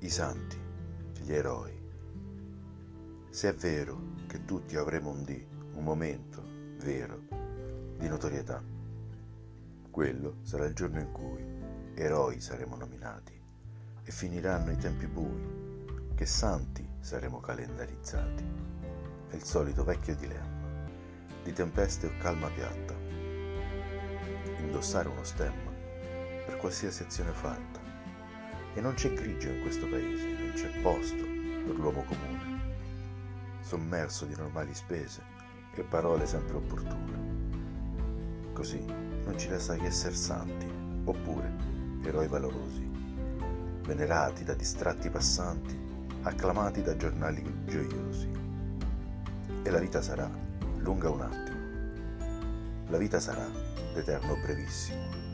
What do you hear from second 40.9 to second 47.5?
oppure eroi valorosi, venerati da distratti passanti, acclamati da giornali